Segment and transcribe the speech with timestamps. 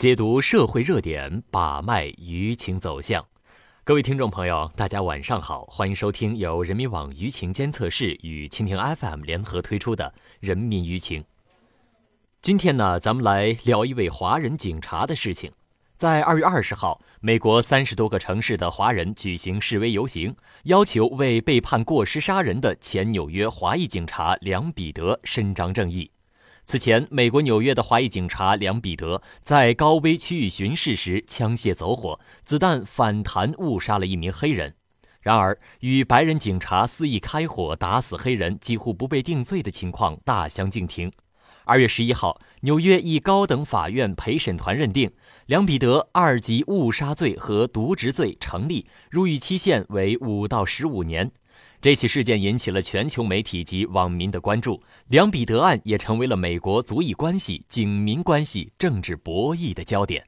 [0.00, 3.22] 解读社会热点，把脉舆情走向。
[3.84, 11.20] 各位听众朋友，大家晚上好，欢迎收听由人民网舆情监测室与蜻蜓 FM 联合推出的《人民舆情》。
[12.40, 15.52] 今天呢，咱们来聊一位华人警察的事情。
[15.98, 26.10] 在二月二十号，美国三十多个城市的华人举行示威游行，要求为被判过失杀人的前纽约华裔警察梁彼得伸张正义。
[26.70, 34.76] 此前，美国纽约的华裔警察梁彼得在高危区域巡视时枪械走火，子弹反弹误杀了一名黑人。
[35.20, 41.10] 然而，与白人警察肆意开火打死黑人几乎不被定罪的情况大相径庭。
[41.64, 45.10] 二月十一号，纽约一高等法院陪审团认定
[45.46, 51.32] 梁彼得二级误杀罪和渎职罪成立，入狱期限为五到十五年。
[51.80, 60.26] 这起事件引起了全球媒体及网民的关注，梁彼得案也成为了美国族裔关系、警民关系、政治博弈的焦点。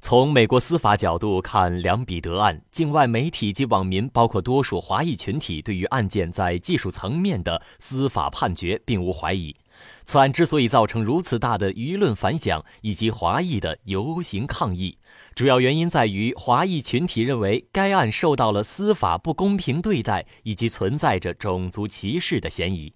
[0.00, 9.56] 从美国司法角度看梁彼得案，境外媒体及网民，包括多数华裔群体，对于案件在技术层面的司法判决并无怀疑。
[10.04, 14.98] 此案之所以造成如此大的舆论反响以及华裔的游行抗议，
[15.34, 22.92] 主要原因在于华裔群体认为该案受到了司法不公平对待，以及存在着种族歧视的嫌疑。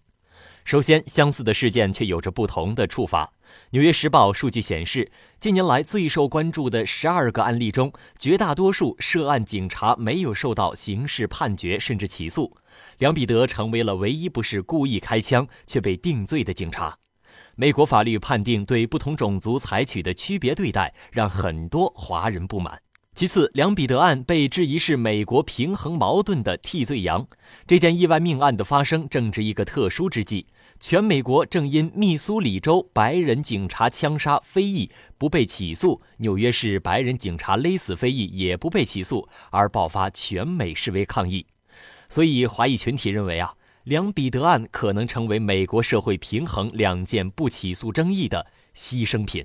[0.69, 3.25] 首先，相似的事件却有着不同的处罚。
[3.71, 5.11] 《纽约时报》数据显示，
[5.41, 12.55] 近年来最受关注的十二个案例中，绝大多数涉案警察没有受到刑事判决甚至起诉。
[12.99, 16.99] 梁彼得成为了唯一不是故意开枪却被定罪的警察。
[17.57, 22.83] 美国法律判定对不同种族采取的区别对待，让很多华人不满。
[23.15, 27.27] 其次，梁彼得案被质疑是美国平衡矛盾的替罪羊。
[27.67, 30.47] 这件意外命案的发生正值一个特殊之际。
[30.81, 41.47] 全美国正因密苏里州白人警察枪杀非裔不被起诉，纽约市白人警察勒死非裔也不被起诉，而爆发全美示威抗议。
[42.09, 48.47] 所以，华裔群体认为啊，梁彼得案可能成为美国社会平衡两件不起诉争议的
[48.77, 49.45] 牺牲品。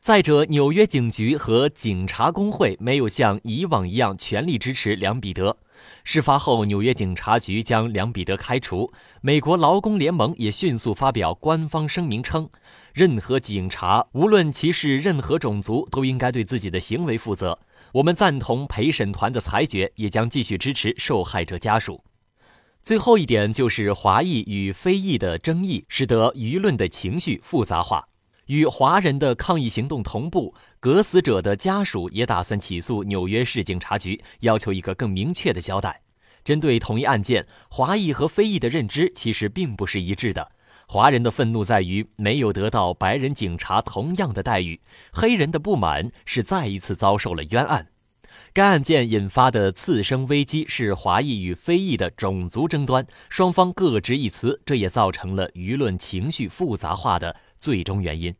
[0.00, 5.56] 再者，纽约警局和警察工会没有像以往一样全力支持梁彼得。
[6.04, 8.92] 事发后，纽约警察局将梁彼得开除。
[9.20, 12.48] 美国劳工联盟也迅速发表官方声明称，
[12.92, 17.58] 任何警察，无论其是任何种族，都应该对自己的行为负责。
[17.92, 22.02] 我们赞同陪审团的裁决，也将继续支持受害者家属。
[22.82, 28.08] 最后一点就是华裔与非裔的争议，使得舆论的情绪复杂化。
[28.46, 36.02] 与华人的抗议行动同步，革死者的家属也打算起诉纽约市警察局，要求一个更明确的交代。
[36.44, 40.52] 针对同一案件，华裔和非裔的认知其实并不是一致的。
[40.86, 44.80] 华人的愤怒在于没有得到白人警察同样的待遇，
[45.12, 47.88] 黑人的不满是再一次遭受了冤案。
[48.52, 58.34] 该案件引发的次生危机是华裔与非裔的种族争端，双方各执一词，这也造成了舆论情绪复杂化的最终原因。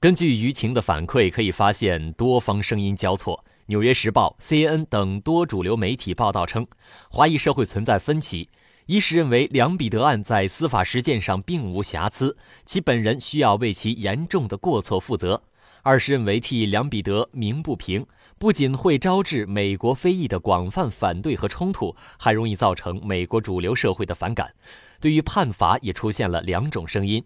[0.00, 3.44] 根据舆情的反馈，可以发现多方声音交错。
[3.66, 6.66] 《纽约时报》、CNN 等多主流媒体报道称，
[7.08, 8.48] 华裔社会存在分歧：
[8.86, 12.36] 一是认为梁彼得案在司法实践上并无瑕疵，
[12.66, 15.44] 其本人需要为其严重的过错负责。
[15.84, 18.06] 二是认为替梁彼得鸣不平，
[18.38, 24.52] 不仅会招致美国非裔的广泛反对和冲突，还容易造成美国主流社会的反感。
[25.00, 27.24] 对于判罚，也出现了两种声音：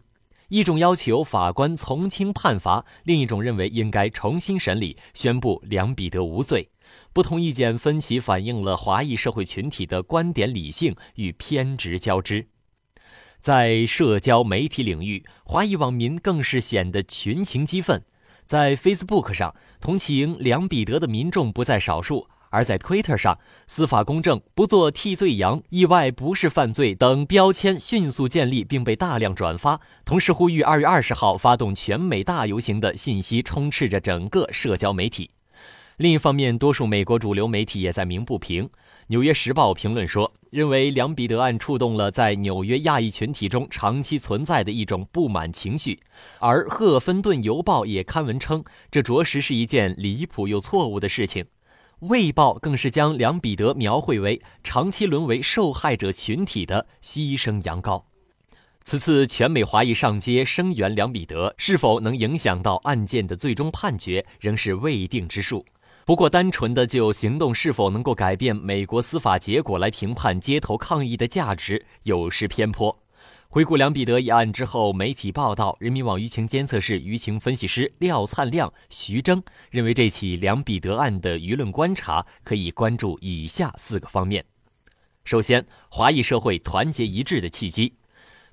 [0.49, 6.71] 一种要求法官从轻判罚，另一种认为应该重新审理，宣布梁彼得无罪。
[7.13, 12.49] 不同意见分歧反映了华裔社会群体的观点理性与偏执交织。
[13.41, 18.05] 在社交媒体领域，华裔网民更是显得群情激愤。
[18.47, 29.79] 在 Facebook 上，同情梁彼得的民众不在少数；而在 Twitter 上，“司法公正，不做替罪羊，意外不是犯罪”等标签迅速建立，并被大量转发。
[30.07, 35.33] 同时，呼吁二月二十号发动全美大游行的信息充斥着整个社交媒体。
[35.99, 38.65] 另一方面，多数美国主流媒体也在鸣不平。
[39.09, 46.01] 《纽约时报》评论说，认为梁彼得案触动了在纽约亚裔群体中长期存在的一种不满情绪，
[46.39, 51.45] 而《赫芬顿邮报》也刊文称，这着实是一件离谱又错误的事情。
[52.01, 58.03] 《卫报》更是将梁彼得描绘为长期沦为受害者群体的牺牲羊羔。
[58.85, 65.65] 此次全美华裔上街声援梁彼得，是否能影响到案件的最终判决，仍是未定之数。
[66.05, 72.97] 不过，单纯的就行动是否能够改变美国司法结果来评判街头抗议的价值，有失偏颇。
[73.57, 84.45] 回顾梁彼得一案之后，媒体报道，人民网舆情监测室舆情分析师廖灿亮、徐峥认为，这起梁彼得案的舆论观察可以关注以下四个方面：
[85.25, 87.95] 首先，华裔社会团结一致的契机。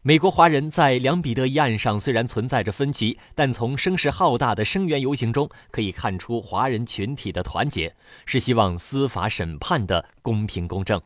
[0.04, 7.94] 美国华人在梁彼得一案上虽然存在着分歧，但从声势浩大的声援游行中可以看出华人群体的团结，
[8.26, 11.02] 是希望司法审判的公平公正。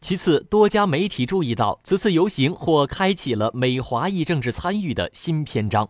[0.00, 5.88] 其次，多家媒体注意到，此次游行或开启了美华裔政治参与的新篇章。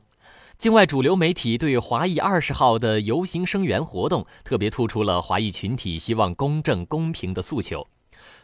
[0.56, 7.86] 境外主流媒体对华裔二十号的游行声援活动，特别突出了华裔群体希望公正公平的诉求。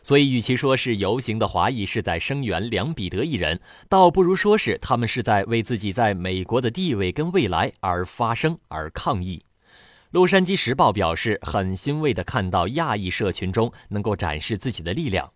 [0.03, 3.59] 所以，与其说是游行的华裔是在声援梁彼得一人，
[3.89, 9.43] 倒不如说是他们是在为自己在美国的地位跟未来而发声而抗议。
[10.11, 15.33] 洛杉矶时报表示，很欣慰地看到亚裔社群中能够展示自己的力量。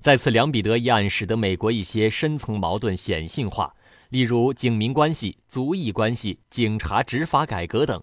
[0.00, 3.74] 再次，梁彼得一案使得美国一些深层矛盾显性化，
[4.10, 8.00] 例如警民关系、族裔关系、警察执法改革等，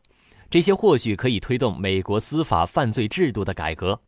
[0.49, 4.01] 这些或许可以推动美国司法犯罪制度的改革。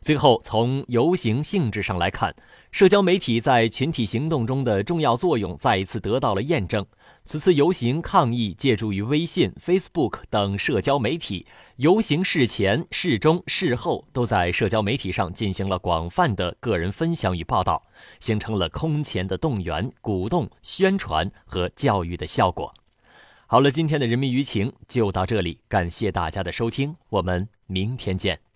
[0.00, 2.34] 最后，从游行性质上来看，
[2.70, 6.86] 社交媒体在群体行动中的重要作用再一次得到了验证。
[7.24, 11.46] 此次游行抗议借助于微信、Facebook 等社交媒体，
[11.76, 17.82] 游行事前、事中、事后都在社交媒体上进行了广泛的个人分享与报道，
[18.20, 22.72] 形成了空前的动员、鼓动、宣传和教育的效果。
[23.46, 28.47] 好了，今天的人民舆情就到这里，感谢大家的收听，我们明天见。